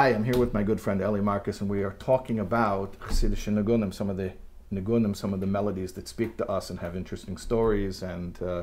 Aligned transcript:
Hi, 0.00 0.14
I'm 0.14 0.24
here 0.24 0.38
with 0.38 0.54
my 0.54 0.62
good 0.62 0.80
friend 0.80 1.02
Eli 1.02 1.20
Marcus, 1.20 1.60
and 1.60 1.68
we 1.68 1.82
are 1.82 1.90
talking 1.98 2.38
about 2.38 2.98
Chassidish 3.00 3.46
Nigunim, 3.52 3.92
some 3.92 4.08
of 4.08 4.16
the 4.16 4.32
Nigunim, 4.72 5.14
some 5.14 5.34
of 5.34 5.40
the 5.40 5.46
melodies 5.46 5.92
that 5.92 6.08
speak 6.08 6.38
to 6.38 6.48
us 6.48 6.70
and 6.70 6.78
have 6.78 6.96
interesting 6.96 7.36
stories 7.36 8.02
and 8.02 8.42
uh, 8.42 8.62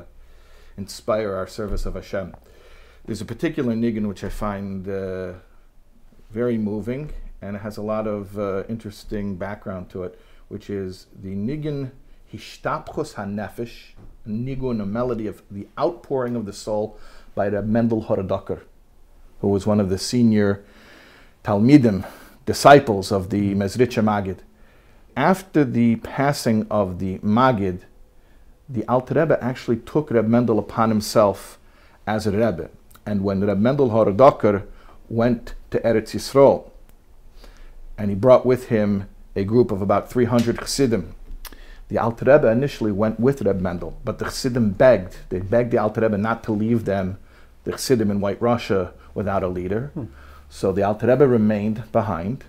inspire 0.76 1.32
our 1.32 1.46
service 1.46 1.86
of 1.86 1.94
Hashem. 1.94 2.34
There's 3.04 3.20
a 3.20 3.24
particular 3.24 3.74
nigun 3.74 4.08
which 4.08 4.24
I 4.24 4.30
find 4.30 4.88
uh, 4.88 5.34
very 6.32 6.58
moving, 6.58 7.12
and 7.40 7.54
it 7.54 7.60
has 7.60 7.76
a 7.76 7.82
lot 7.82 8.08
of 8.08 8.36
uh, 8.36 8.64
interesting 8.68 9.36
background 9.36 9.90
to 9.90 10.02
it, 10.02 10.18
which 10.48 10.68
is 10.68 11.06
the 11.14 11.36
nigun 11.36 11.92
Hishtapchus 12.32 13.14
HaNefesh, 13.14 13.90
a 14.26 14.28
nigun, 14.28 14.82
a 14.82 14.86
melody 14.86 15.28
of 15.28 15.44
the 15.52 15.68
outpouring 15.78 16.34
of 16.34 16.46
the 16.46 16.52
soul 16.52 16.98
by 17.36 17.46
Reb 17.46 17.68
Mendel 17.68 18.06
Horodoker, 18.06 18.62
who 19.40 19.46
was 19.46 19.68
one 19.68 19.78
of 19.78 19.88
the 19.88 19.98
senior 19.98 20.64
Talmidim, 21.44 22.06
disciples 22.46 23.12
of 23.12 23.30
the 23.30 23.54
Mezritcha 23.54 24.02
Magid. 24.02 24.38
After 25.16 25.64
the 25.64 25.96
passing 25.96 26.66
of 26.70 26.98
the 26.98 27.18
Magid, 27.18 27.80
the 28.68 28.86
Alter 28.86 29.14
Rebbe 29.14 29.42
actually 29.42 29.78
took 29.78 30.10
Reb 30.10 30.28
Mendel 30.28 30.58
upon 30.58 30.90
himself 30.90 31.58
as 32.06 32.26
a 32.26 32.30
Rebbe. 32.30 32.70
And 33.06 33.24
when 33.24 33.44
Reb 33.44 33.58
Mendel 33.58 33.90
Horodoker 33.90 34.64
went 35.08 35.54
to 35.70 35.80
Eretz 35.80 36.14
Yisrael, 36.14 36.70
and 37.96 38.10
he 38.10 38.14
brought 38.16 38.44
with 38.44 38.68
him 38.68 39.08
a 39.34 39.44
group 39.44 39.72
of 39.72 39.80
about 39.80 40.10
300 40.10 40.58
Chassidim, 40.58 41.14
the 41.88 41.98
Alter 41.98 42.26
Rebbe 42.26 42.48
initially 42.48 42.92
went 42.92 43.18
with 43.18 43.40
Reb 43.42 43.60
Mendel, 43.60 43.98
but 44.04 44.18
the 44.18 44.26
Chassidim 44.26 44.72
begged. 44.72 45.16
They 45.30 45.38
begged 45.38 45.70
the 45.70 45.78
Alter 45.78 46.02
Rebbe 46.02 46.18
not 46.18 46.44
to 46.44 46.52
leave 46.52 46.84
them, 46.84 47.18
the 47.64 47.72
Chassidim 47.72 48.10
in 48.10 48.20
White 48.20 48.40
Russia, 48.42 48.92
without 49.14 49.42
a 49.42 49.48
leader. 49.48 49.90
Hmm. 49.94 50.04
So 50.48 50.72
the 50.72 50.82
Alter 50.82 51.06
Rebbe 51.08 51.26
remained 51.26 51.90
behind 51.92 52.44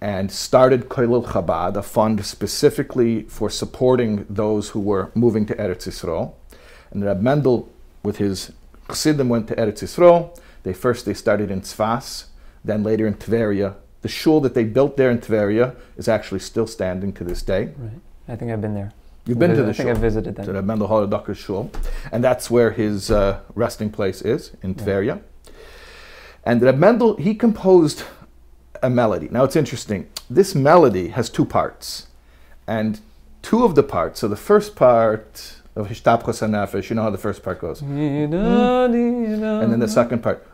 and 0.00 0.32
started 0.32 0.88
Koilel 0.88 1.26
Chabad, 1.26 1.76
a 1.76 1.82
fund 1.82 2.24
specifically 2.24 3.24
for 3.24 3.50
supporting 3.50 4.24
those 4.30 4.70
who 4.70 4.80
were 4.80 5.10
moving 5.14 5.44
to 5.46 5.54
Eretz 5.56 5.86
Yisrael. 5.86 6.32
And 6.90 7.04
Reb 7.04 7.20
Mendel, 7.20 7.68
with 8.02 8.16
his 8.16 8.52
Chassidim, 8.88 9.28
went 9.28 9.48
to 9.48 9.56
Eretz 9.56 9.82
Yisrael. 9.82 10.36
They 10.62 10.72
first 10.72 11.04
they 11.04 11.14
started 11.14 11.50
in 11.50 11.60
Tzfas, 11.60 12.24
then 12.64 12.82
later 12.82 13.06
in 13.06 13.14
Tveria. 13.14 13.74
The 14.02 14.08
shul 14.08 14.40
that 14.40 14.54
they 14.54 14.64
built 14.64 14.96
there 14.96 15.10
in 15.10 15.18
Tveria 15.18 15.76
is 15.98 16.08
actually 16.08 16.40
still 16.40 16.66
standing 16.66 17.12
to 17.12 17.24
this 17.24 17.42
day. 17.42 17.74
Right. 17.76 18.00
I 18.28 18.36
think 18.36 18.50
I've 18.50 18.62
been 18.62 18.74
there. 18.74 18.92
You've 19.26 19.38
been 19.38 19.54
to 19.54 19.62
the 19.62 19.74
shul? 19.74 19.84
I 19.84 19.92
think. 19.92 19.98
I 19.98 20.00
visited 20.00 20.36
that. 20.36 20.46
To 20.46 20.52
the 20.52 20.62
Mendel 20.62 20.88
Horodoker 20.88 21.36
shul, 21.36 21.70
and 22.10 22.24
that's 22.24 22.50
where 22.50 22.70
his 22.70 23.10
uh, 23.10 23.40
resting 23.54 23.90
place 23.90 24.22
is 24.22 24.52
in 24.62 24.74
Tveria. 24.74 25.20
And 26.44 26.62
Reb 26.62 26.78
Mendel, 26.78 27.16
he 27.16 27.34
composed 27.34 28.04
a 28.82 28.90
melody. 28.90 29.28
Now 29.30 29.44
it's 29.44 29.56
interesting. 29.56 30.08
This 30.28 30.54
melody 30.54 31.08
has 31.08 31.28
two 31.28 31.44
parts, 31.44 32.06
and 32.66 33.00
two 33.42 33.64
of 33.64 33.74
the 33.74 33.82
parts. 33.82 34.20
So 34.20 34.28
the 34.28 34.36
first 34.36 34.74
part 34.76 35.56
of 35.76 35.88
Hishtapchus 35.88 36.40
HaNefesh, 36.40 36.90
you 36.90 36.96
know 36.96 37.02
how 37.02 37.10
the 37.10 37.18
first 37.18 37.42
part 37.42 37.60
goes, 37.60 37.80
mm-hmm. 37.80 38.32
and 39.62 39.72
then 39.72 39.78
the 39.80 39.88
second 39.88 40.22
part, 40.22 40.46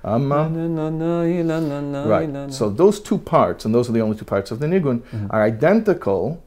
Right. 2.08 2.52
So 2.52 2.68
those 2.68 3.00
two 3.00 3.18
parts, 3.18 3.64
and 3.64 3.74
those 3.74 3.88
are 3.88 3.92
the 3.92 4.00
only 4.00 4.16
two 4.16 4.24
parts 4.24 4.50
of 4.50 4.58
the 4.58 4.66
nigun, 4.66 5.00
mm-hmm. 5.00 5.26
are 5.30 5.42
identical 5.42 6.42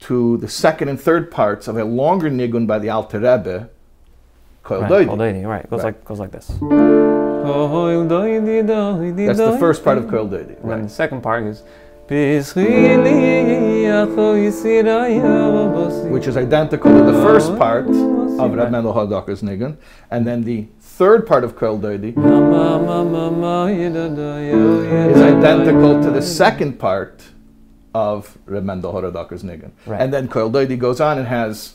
to 0.00 0.36
the 0.38 0.48
second 0.48 0.88
and 0.88 1.00
third 1.00 1.30
parts 1.30 1.66
of 1.66 1.76
a 1.76 1.84
longer 1.84 2.30
nigun 2.30 2.66
by 2.66 2.78
the 2.78 2.88
Alter 2.90 3.18
Rebbe, 3.18 3.68
Kol 4.62 4.82
Right, 4.82 5.08
Doidi. 5.08 5.46
Right. 5.46 5.64
It 5.64 5.70
goes 5.70 5.82
Right. 5.82 5.94
like 5.94 6.04
goes 6.04 6.20
like 6.20 6.30
this. 6.30 7.17
That's 9.26 9.38
the 9.38 9.58
first 9.58 9.84
part 9.84 9.98
of 9.98 10.08
Kol 10.08 10.26
Doidi. 10.28 10.56
And 10.60 10.64
Right. 10.64 10.82
the 10.82 10.88
second 10.88 11.22
part 11.22 11.44
is 11.44 11.62
which 16.10 16.26
is 16.26 16.36
identical 16.36 16.90
to 16.90 17.04
the 17.04 17.12
first 17.22 17.56
part 17.58 17.86
of 17.86 18.54
Reb 18.54 18.70
Mendel 18.70 18.94
Horodoker's 18.94 19.42
nigun, 19.42 19.76
and 20.10 20.26
then 20.26 20.44
the 20.44 20.66
third 20.80 21.26
part 21.26 21.44
of 21.44 21.54
Kol 21.56 21.78
Doidi 21.78 22.14
is 25.10 25.20
identical 25.20 26.02
to 26.02 26.10
the 26.10 26.22
second 26.22 26.78
part 26.78 27.24
of 27.94 28.38
Reb 28.46 28.64
Mendel 28.64 28.92
Horodoker's 28.92 29.42
nigun. 29.42 29.70
Right. 29.86 30.00
And 30.00 30.12
then 30.12 30.28
Kol 30.28 30.50
Doidi 30.50 30.78
goes 30.78 31.00
on 31.00 31.18
and 31.18 31.26
has 31.28 31.74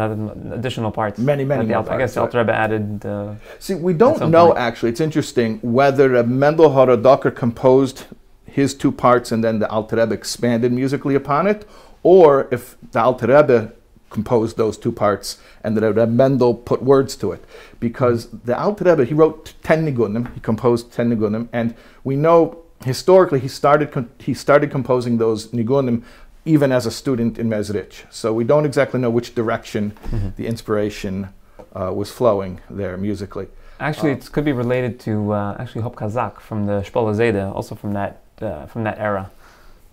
additional 0.00 0.90
parts. 0.90 1.18
Many, 1.18 1.44
many 1.44 1.66
more 1.66 1.78
I 1.78 1.98
guess 1.98 2.14
parts, 2.14 2.14
the 2.14 2.20
Alter 2.20 2.38
Rebbe 2.38 2.54
added. 2.54 3.06
Uh, 3.06 3.34
See, 3.58 3.74
we 3.74 3.92
don't 3.92 4.30
know 4.30 4.46
point. 4.48 4.58
actually. 4.58 4.90
It's 4.90 5.00
interesting 5.00 5.58
whether 5.62 6.22
Mendel 6.24 6.70
Horodoker 6.70 7.34
composed 7.34 8.04
his 8.46 8.74
two 8.74 8.92
parts 8.92 9.32
and 9.32 9.42
then 9.42 9.58
the 9.58 9.68
Alter 9.68 9.96
Rebbe 9.96 10.14
expanded 10.14 10.72
musically 10.72 11.14
upon 11.14 11.46
it, 11.46 11.66
or 12.02 12.48
if 12.50 12.76
the 12.92 13.00
Alter 13.00 13.26
Rebbe 13.26 13.72
composed 14.10 14.56
those 14.56 14.78
two 14.78 14.92
parts 14.92 15.38
and 15.64 15.76
the 15.76 15.92
Reb 15.92 16.08
Mendel 16.08 16.54
put 16.54 16.82
words 16.82 17.16
to 17.16 17.32
it. 17.32 17.44
Because 17.80 18.28
the 18.30 18.56
Alter 18.56 18.84
Rebbe, 18.84 19.04
he 19.04 19.12
wrote 19.12 19.54
10 19.64 19.84
nigunim, 19.86 20.32
he 20.34 20.40
composed 20.40 20.92
10 20.92 21.10
nigunim, 21.10 21.48
and 21.52 21.74
we 22.04 22.14
know 22.14 22.58
historically 22.84 23.40
he 23.40 23.48
started, 23.48 24.08
he 24.20 24.32
started 24.32 24.70
composing 24.70 25.18
those 25.18 25.48
nigunim 25.48 26.04
even 26.44 26.72
as 26.72 26.86
a 26.86 26.90
student 26.90 27.38
in 27.38 27.48
Mezrich. 27.48 28.04
So 28.10 28.32
we 28.32 28.44
don't 28.44 28.66
exactly 28.66 29.00
know 29.00 29.10
which 29.10 29.34
direction 29.34 29.92
the 30.36 30.46
inspiration 30.46 31.28
uh, 31.74 31.90
was 31.94 32.10
flowing 32.10 32.60
there 32.70 32.96
musically. 32.96 33.46
actually, 33.80 34.10
Oh. 34.12 34.16
it 34.16 34.30
could 34.32 34.44
be 34.44 34.52
related 34.52 35.00
to 35.00 35.32
uh, 35.32 35.56
actually 35.58 35.82
Hop 35.82 35.96
Kazak 35.96 36.40
from 36.40 36.66
the 36.66 36.82
Shpola 36.82 37.12
Zayda, 37.14 37.52
also 37.54 37.74
from 37.74 37.92
that 37.94 38.20
uh, 38.40 38.66
from 38.66 38.84
that 38.84 38.98
era. 38.98 39.30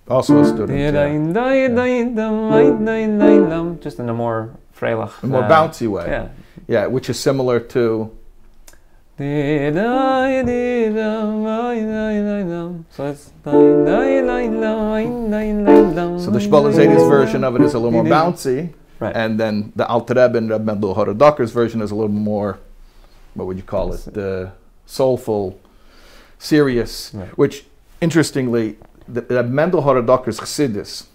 Also 0.07 0.39
a 0.41 0.45
student. 0.45 0.77
yeah. 0.77 0.91
Just 3.81 3.99
in 3.99 4.09
a 4.09 4.13
more 4.13 4.49
freilach. 4.77 5.13
A 5.23 5.27
more 5.27 5.43
uh, 5.43 5.49
bouncy 5.49 5.87
way. 5.87 6.05
Yeah. 6.07 6.27
Yeah, 6.67 6.87
which 6.87 7.09
is 7.09 7.19
similar 7.19 7.59
to. 7.75 8.11
So 12.89 13.07
it's 13.07 13.31
so 16.23 16.31
the 16.31 17.07
version 17.09 17.43
of 17.43 17.55
it 17.55 17.61
is 17.61 17.73
a 17.73 17.79
little 17.79 17.91
more 17.91 18.03
bouncy, 18.03 18.73
Right. 18.99 19.15
and 19.15 19.39
then 19.39 19.73
the 19.75 19.87
Alter 19.87 20.13
Rebbe 20.13 20.37
and 20.37 20.49
Reb 20.49 20.63
Mendel 20.65 20.95
Horodoker's 20.95 21.51
version 21.51 21.81
is 21.81 21.91
a 21.91 21.95
little 21.95 22.09
more, 22.09 22.59
what 23.33 23.45
would 23.47 23.57
you 23.57 23.63
call 23.63 23.93
it? 23.93 24.01
The 24.13 24.51
soulful, 24.85 25.59
serious. 26.39 27.11
Right. 27.13 27.29
Which, 27.37 27.65
interestingly, 27.99 28.77
the 29.07 29.21
Reb 29.21 29.49
Mendel 29.49 29.83
Horodoker's 29.83 30.39
Chassidus, 30.39 31.05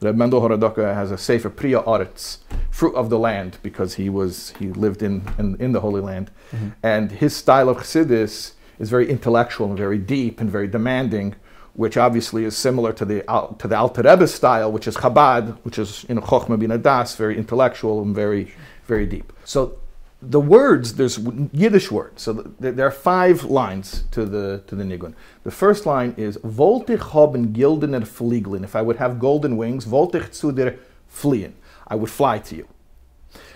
Reb 0.00 0.16
Mendel 0.16 0.40
Horodoker 0.40 0.94
has 0.94 1.10
a 1.10 1.18
Sefer 1.18 1.50
Priya 1.50 1.82
Oretz, 1.82 2.38
fruit 2.72 2.94
of 2.94 3.10
the 3.10 3.18
land, 3.18 3.58
because 3.62 3.94
he 3.94 4.08
was 4.08 4.54
he 4.58 4.68
lived 4.70 5.02
in 5.02 5.22
in, 5.38 5.56
in 5.60 5.72
the 5.72 5.80
Holy 5.80 6.00
Land, 6.00 6.30
mm-hmm. 6.50 6.70
and 6.82 7.12
his 7.12 7.36
style 7.36 7.68
of 7.68 7.76
Chassidus 7.76 8.54
is 8.80 8.88
very 8.90 9.08
intellectual 9.08 9.68
and 9.68 9.76
very 9.76 9.98
deep 9.98 10.40
and 10.40 10.50
very 10.50 10.66
demanding, 10.66 11.36
which 11.74 11.96
obviously 11.96 12.44
is 12.44 12.56
similar 12.56 12.92
to 12.94 13.04
the 13.04 13.18
Al- 13.30 13.54
to 13.60 13.68
the 13.68 13.76
Alter 13.76 14.02
Rebbe 14.02 14.26
style, 14.26 14.72
which 14.72 14.88
is 14.88 14.96
Chabad, 14.96 15.58
which 15.64 15.78
is 15.78 16.04
you 16.08 16.14
know 16.14 16.22
Chochmah 16.22 16.58
bin 16.58 16.82
Das, 16.82 17.14
very 17.14 17.36
intellectual 17.36 18.02
and 18.02 18.14
very 18.14 18.52
very 18.86 19.06
deep. 19.06 19.32
So 19.44 19.78
the 20.22 20.40
words 20.40 20.94
there's 20.94 21.18
Yiddish 21.52 21.90
words. 21.90 22.22
So 22.22 22.32
th- 22.32 22.74
there 22.76 22.86
are 22.86 22.90
five 22.90 23.44
lines 23.44 24.04
to 24.12 24.24
the 24.24 24.62
to 24.66 24.74
the 24.74 24.84
nigun. 24.84 25.12
The 25.44 25.50
first 25.50 25.84
line 25.84 26.14
is 26.16 26.38
Wollte 26.38 26.94
ich 26.94 27.12
haben 27.12 27.52
gildener 27.52 28.06
Fliegeln. 28.06 28.64
If 28.64 28.74
I 28.74 28.80
would 28.80 28.96
have 28.96 29.18
golden 29.18 29.58
wings, 29.58 29.90
wollte 29.90 30.18
ich 30.18 30.32
zu 30.32 30.52
dir 30.52 30.78
fliehen. 31.08 31.52
I 31.92 31.94
would 31.94 32.08
fly 32.08 32.38
to 32.38 32.56
you. 32.56 32.66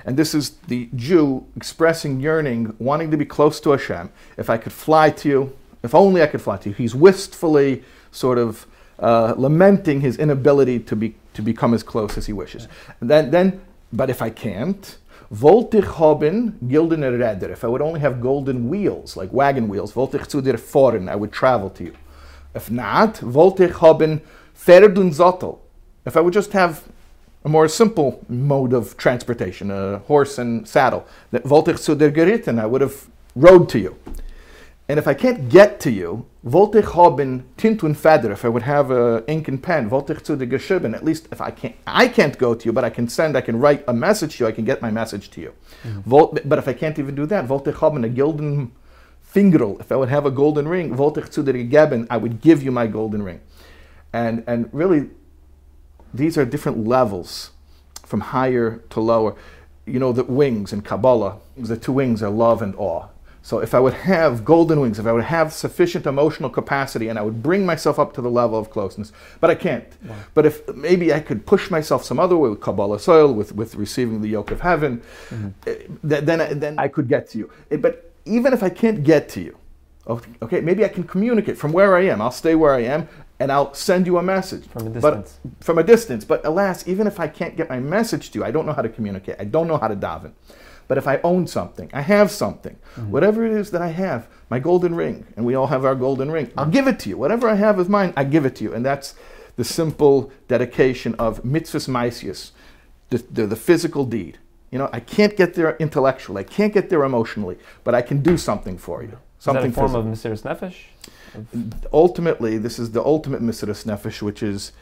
And 0.04 0.18
this 0.18 0.34
is 0.34 0.50
the 0.68 0.90
Jew 0.94 1.46
expressing 1.56 2.20
yearning, 2.20 2.74
wanting 2.78 3.10
to 3.10 3.16
be 3.16 3.24
close 3.24 3.60
to 3.60 3.70
Hashem. 3.70 4.10
If 4.36 4.50
I 4.50 4.58
could 4.58 4.74
fly 4.74 5.08
to 5.10 5.28
you, 5.28 5.56
if 5.82 5.94
only 5.94 6.20
I 6.22 6.26
could 6.26 6.42
fly 6.42 6.58
to 6.58 6.68
you. 6.68 6.74
He's 6.74 6.94
wistfully 6.94 7.82
sort 8.10 8.36
of 8.36 8.66
uh, 8.98 9.32
lamenting 9.38 10.02
his 10.02 10.18
inability 10.18 10.80
to 10.80 10.94
be 10.96 11.14
to 11.32 11.42
become 11.42 11.72
as 11.72 11.82
close 11.82 12.18
as 12.18 12.26
he 12.26 12.34
wishes. 12.34 12.68
And 13.00 13.10
then, 13.10 13.30
then, 13.30 13.60
but 13.92 14.10
if 14.10 14.20
I 14.20 14.30
can't, 14.30 14.98
wollte 15.30 15.78
ich 15.78 15.98
haben 15.98 16.58
gildene 16.68 17.10
Räder. 17.18 17.50
If 17.50 17.64
I 17.64 17.68
would 17.68 17.82
only 17.82 18.00
have 18.00 18.20
golden 18.20 18.68
wheels, 18.68 19.16
like 19.16 19.32
wagon 19.32 19.68
wheels, 19.68 19.96
wollte 19.96 20.18
ich 20.18 20.28
zu 20.28 20.42
dir 20.42 20.58
fahren. 20.58 21.08
I 21.08 21.16
would 21.16 21.32
travel 21.32 21.70
to 21.70 21.84
you. 21.84 21.94
If 22.54 22.70
not, 22.70 23.22
wollte 23.22 23.64
ich 23.64 23.80
haben 23.80 24.20
Pferd 24.54 24.98
und 24.98 25.12
If 26.06 26.16
I 26.16 26.20
would 26.20 26.34
just 26.34 26.52
have 26.52 26.82
a 27.46 27.48
more 27.48 27.68
simple 27.68 28.24
mode 28.28 28.72
of 28.72 28.96
transportation, 28.96 29.70
a 29.70 29.98
horse 30.08 30.36
and 30.36 30.66
saddle, 30.66 31.06
that 31.30 31.44
wollte 31.44 31.70
ich 31.70 31.78
zu 31.78 31.94
dir 31.94 32.10
geritten, 32.10 32.58
I 32.58 32.66
would 32.66 32.82
have 32.82 33.06
rode 33.36 33.68
to 33.68 33.78
you. 33.78 33.96
And 34.88 34.98
if 34.98 35.06
I 35.06 35.14
can't 35.14 35.48
get 35.48 35.80
to 35.80 35.90
you, 35.90 36.26
wollte 36.42 36.80
ich 36.80 36.94
haben 36.94 37.44
Tint 37.56 37.84
und 37.84 37.94
Feder, 37.96 38.32
if 38.32 38.44
I 38.44 38.48
would 38.48 38.64
have 38.64 38.90
a 38.90 39.22
ink 39.28 39.48
and 39.48 39.62
pen, 39.62 39.90
wollte 39.92 40.12
ich 40.12 40.24
zu 40.24 40.36
dir 40.36 40.48
geschrieben, 40.48 40.92
at 40.94 41.04
least 41.04 41.28
if 41.32 41.40
I 41.40 41.52
can't, 41.52 41.74
I 41.86 42.08
can't 42.08 42.36
go 42.36 42.52
to 42.52 42.66
you, 42.66 42.72
but 42.72 42.84
I 42.84 42.90
can 42.90 43.08
send, 43.08 43.36
I 43.36 43.40
can 43.40 43.60
write 43.60 43.84
a 43.86 43.92
message 43.92 44.38
to 44.38 44.44
you, 44.44 44.48
I 44.48 44.52
can 44.52 44.64
get 44.64 44.82
my 44.82 44.90
message 44.90 45.30
to 45.30 45.40
you. 45.40 45.52
Mm-hmm. 45.84 46.00
Volt, 46.04 46.40
but 46.48 46.58
if 46.58 46.66
I 46.66 46.72
can't 46.72 46.98
even 46.98 47.14
do 47.14 47.26
that, 47.26 47.48
wollte 47.48 47.70
ich 47.70 47.80
haben 47.80 48.04
a 48.04 48.08
gilden 48.08 48.72
fingerl, 49.22 49.78
if 49.80 49.92
I 49.92 49.96
would 49.96 50.10
have 50.10 50.26
a 50.26 50.32
golden 50.32 50.66
ring, 50.66 50.98
wollte 50.98 51.20
ich 51.20 51.30
zu 51.30 51.44
dir 51.44 51.52
gegeben, 51.52 52.08
I 52.10 52.16
would 52.16 52.40
give 52.40 52.64
you 52.64 52.72
my 52.72 52.88
golden 52.88 53.22
ring. 53.22 53.40
And, 54.12 54.42
and 54.48 54.68
really, 54.72 55.10
these 56.16 56.36
are 56.38 56.44
different 56.44 56.86
levels 56.86 57.50
from 58.04 58.20
higher 58.20 58.82
to 58.90 59.00
lower. 59.00 59.34
You 59.86 59.98
know, 59.98 60.12
the 60.12 60.24
wings 60.24 60.72
in 60.72 60.82
Kabbalah, 60.82 61.38
the 61.56 61.76
two 61.76 61.92
wings 61.92 62.22
are 62.22 62.30
love 62.30 62.62
and 62.62 62.74
awe. 62.76 63.06
So 63.42 63.60
if 63.60 63.74
I 63.74 63.78
would 63.78 63.94
have 63.94 64.44
golden 64.44 64.80
wings, 64.80 64.98
if 64.98 65.06
I 65.06 65.12
would 65.12 65.22
have 65.22 65.52
sufficient 65.52 66.04
emotional 66.04 66.50
capacity 66.50 67.06
and 67.06 67.16
I 67.16 67.22
would 67.22 67.44
bring 67.44 67.64
myself 67.64 67.96
up 67.96 68.12
to 68.14 68.20
the 68.20 68.28
level 68.28 68.58
of 68.58 68.70
closeness, 68.70 69.12
but 69.40 69.50
I 69.50 69.54
can't. 69.54 69.84
Wow. 70.04 70.16
But 70.34 70.46
if 70.46 70.66
maybe 70.74 71.14
I 71.14 71.20
could 71.20 71.46
push 71.46 71.70
myself 71.70 72.02
some 72.04 72.18
other 72.18 72.36
way 72.36 72.48
with 72.50 72.58
kabbalas 72.58 73.06
ol, 73.08 73.32
with, 73.32 73.54
with 73.54 73.76
receiving 73.76 74.20
the 74.20 74.28
yoke 74.28 74.50
of 74.50 74.62
heaven, 74.62 75.00
eh, 75.64 75.74
th- 76.08 76.24
then, 76.24 76.58
then 76.58 76.76
I 76.76 76.88
could 76.88 77.06
get 77.08 77.28
to 77.30 77.38
you. 77.38 77.50
Eh, 77.70 77.76
But 77.76 78.10
even 78.24 78.52
if 78.52 78.64
I 78.64 78.68
can't 78.68 79.04
get 79.04 79.28
to 79.30 79.40
you, 79.40 79.56
okay, 80.42 80.60
maybe 80.60 80.84
I 80.84 80.88
can 80.88 81.04
communicate 81.04 81.56
from 81.56 81.70
where 81.72 81.96
I 81.96 82.02
am. 82.06 82.20
I'll 82.20 82.32
stay 82.32 82.56
where 82.56 82.74
I 82.74 82.80
am 82.82 83.08
and 83.38 83.52
I'll 83.52 83.74
send 83.74 84.06
you 84.06 84.18
a 84.18 84.22
message. 84.22 84.66
From 84.66 84.86
a 84.86 84.90
But- 84.90 85.14
distance. 85.14 85.38
from 85.60 85.78
a 85.78 85.82
distance. 85.82 86.24
But 86.24 86.44
alas, 86.44 86.86
even 86.88 87.06
if 87.06 87.20
I 87.20 87.28
can't 87.28 87.56
get 87.56 87.68
my 87.68 87.80
message 87.80 88.30
to 88.30 88.38
you, 88.38 88.44
I 88.44 88.50
don't 88.50 88.66
know 88.66 88.72
how 88.72 88.82
to 88.82 88.88
communicate. 88.88 89.36
I 89.38 89.44
don't 89.44 89.68
know 89.68 89.76
how 89.76 89.88
to 89.88 89.96
daven. 89.96 90.32
But 90.88 90.98
if 90.98 91.08
I 91.08 91.20
own 91.24 91.46
something, 91.46 91.90
I 91.92 92.00
have 92.02 92.30
something, 92.30 92.76
mm-hmm. 92.94 93.10
whatever 93.10 93.44
it 93.44 93.52
is 93.52 93.72
that 93.72 93.82
I 93.82 93.88
have, 93.88 94.28
my 94.50 94.60
golden 94.60 94.94
ring, 94.94 95.26
and 95.36 95.44
we 95.44 95.54
all 95.54 95.66
have 95.66 95.84
our 95.84 95.96
golden 95.96 96.30
ring, 96.30 96.52
I'll 96.56 96.66
give 96.66 96.86
it 96.86 97.00
to 97.00 97.08
you. 97.08 97.16
Whatever 97.18 97.48
I 97.48 97.56
have 97.56 97.80
is 97.80 97.88
mine, 97.88 98.12
I 98.16 98.22
give 98.22 98.46
it 98.46 98.54
to 98.56 98.64
you. 98.64 98.72
And 98.72 98.86
that's 98.86 99.16
the 99.56 99.64
simple 99.64 100.30
dedication 100.46 101.16
of 101.16 101.42
mitzvos 101.42 101.88
maasiyos, 101.88 102.52
the, 103.10 103.18
the, 103.18 103.46
the 103.48 103.56
physical 103.56 104.04
deed. 104.04 104.38
You 104.70 104.78
know, 104.78 104.88
I 104.92 105.00
can't 105.00 105.36
get 105.36 105.54
there 105.54 105.76
intellectually, 105.78 106.40
I 106.40 106.44
can't 106.44 106.72
get 106.72 106.88
there 106.88 107.02
emotionally, 107.02 107.58
but 107.82 107.94
I 107.94 108.02
can 108.02 108.22
do 108.22 108.36
something 108.36 108.78
for 108.78 109.02
you. 109.02 109.08
Is 109.08 109.44
that 109.44 109.54
Something 109.54 109.70
a 109.70 109.74
form 109.74 109.88
physical 109.88 110.12
of 110.12 110.18
Mesiris 110.18 110.42
Nefesh? 110.42 110.76
Ultimately, 111.92 112.58
this 112.58 112.78
is 112.78 112.92
the 112.92 113.04
ultimate 113.04 113.42
Mesiris 113.42 113.84
Nefesh, 113.84 114.22
which 114.22 114.42
is 114.42 114.72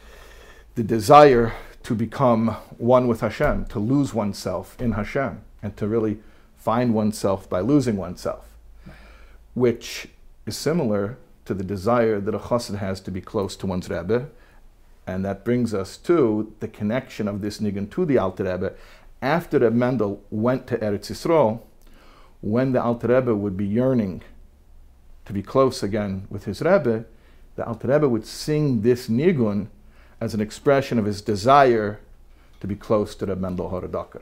the 0.75 0.83
desire 0.83 1.53
to 1.83 1.95
become 1.95 2.49
one 2.77 3.07
with 3.07 3.21
Hashem, 3.21 3.65
to 3.65 3.79
lose 3.79 4.13
oneself 4.13 4.75
in 4.79 4.93
Hashem, 4.93 5.41
and 5.61 5.77
to 5.77 5.87
really 5.87 6.19
find 6.57 6.93
oneself 6.93 7.49
by 7.49 7.59
losing 7.59 7.97
oneself, 7.97 8.45
which 9.53 10.07
is 10.45 10.57
similar 10.57 11.17
to 11.45 11.53
the 11.53 11.63
desire 11.63 12.19
that 12.19 12.33
a 12.33 12.39
chassid 12.39 12.77
has 12.77 12.99
to 13.01 13.11
be 13.11 13.21
close 13.21 13.55
to 13.57 13.67
one's 13.67 13.89
Rebbe. 13.89 14.29
And 15.07 15.23
that 15.23 15.45
brings 15.45 15.73
us 15.73 15.97
to 15.97 16.53
the 16.59 16.67
connection 16.67 17.27
of 17.27 17.41
this 17.41 17.59
nigun 17.59 17.91
to 17.91 18.05
the 18.05 18.17
Alter 18.17 18.45
Rebbe. 18.45 18.73
After 19.21 19.59
Reb 19.59 19.73
Mendel 19.73 20.23
went 20.31 20.65
to 20.67 20.77
Eretz 20.79 21.11
Yisrael, 21.11 21.61
when 22.41 22.71
the 22.71 22.81
Alter 22.81 23.09
Rebbe 23.09 23.35
would 23.35 23.55
be 23.55 23.65
yearning 23.65 24.23
to 25.25 25.33
be 25.33 25.41
close 25.41 25.83
again 25.83 26.27
with 26.29 26.45
his 26.45 26.61
Rebbe, 26.61 27.05
the 27.55 27.65
Alter 27.65 27.87
Rebbe 27.87 28.07
would 28.07 28.25
sing 28.25 28.81
this 28.81 29.07
nigun 29.07 29.67
as 30.21 30.33
an 30.33 30.41
expression 30.41 30.99
of 30.99 31.05
his 31.05 31.21
desire 31.21 31.99
to 32.61 32.67
be 32.67 32.75
close 32.75 33.15
to 33.15 33.25
Reb 33.25 33.39
Mendel 33.39 33.69
Horodoker. 33.69 34.21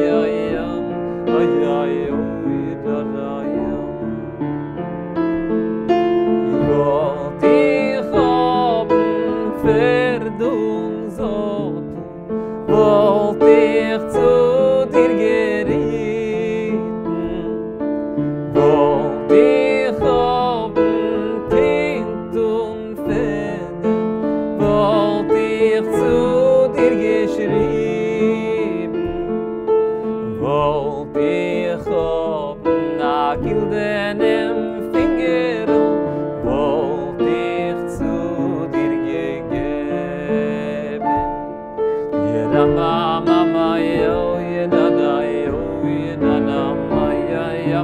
ich 12.71 13.99
zu 14.11 14.40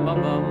Mama 0.07 0.48